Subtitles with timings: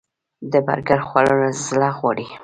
[0.51, 2.27] د برګر خوړل زړه غواړي